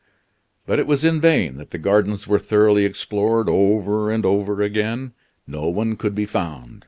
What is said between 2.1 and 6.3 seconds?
were thoroughly explored over and over again; no one could be